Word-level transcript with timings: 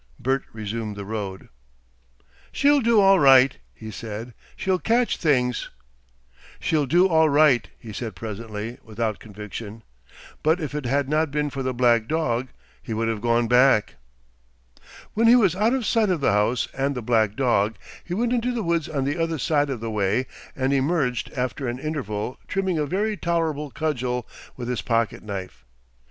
Bert 0.19 0.45
resumed 0.51 0.95
the 0.95 1.05
road. 1.05 1.47
"She'll 2.51 2.79
do 2.81 2.99
all 2.99 3.19
right," 3.19 3.55
he 3.71 3.91
said.... 3.91 4.33
"She'll 4.55 4.79
catch 4.79 5.17
things. 5.17 5.69
"She'll 6.59 6.87
do 6.87 7.07
all 7.07 7.29
right," 7.29 7.69
he 7.77 7.93
said 7.93 8.15
presently, 8.15 8.79
without 8.83 9.19
conviction. 9.19 9.83
But 10.41 10.59
if 10.59 10.73
it 10.73 10.87
had 10.87 11.07
not 11.07 11.29
been 11.29 11.51
for 11.51 11.61
the 11.61 11.71
black 11.75 12.07
dog, 12.07 12.47
he 12.81 12.95
would 12.95 13.09
have 13.09 13.21
gone 13.21 13.47
back. 13.47 13.97
When 15.13 15.27
he 15.27 15.35
was 15.35 15.55
out 15.55 15.75
of 15.75 15.85
sight 15.85 16.09
of 16.09 16.19
the 16.19 16.31
house 16.33 16.67
and 16.73 16.95
the 16.95 17.03
black 17.03 17.35
dog, 17.35 17.75
he 18.03 18.15
went 18.15 18.33
into 18.33 18.51
the 18.51 18.63
woods 18.63 18.89
on 18.89 19.03
the 19.03 19.21
other 19.21 19.37
side 19.37 19.69
of 19.69 19.81
the 19.81 19.91
way 19.91 20.25
and 20.55 20.73
emerged 20.73 21.29
after 21.37 21.67
an 21.67 21.77
interval 21.77 22.39
trimming 22.47 22.79
a 22.79 22.87
very 22.87 23.17
tolerable 23.17 23.69
cudgel 23.69 24.27
with 24.57 24.67
his 24.67 24.81
pocket 24.81 25.21
knife. 25.21 25.63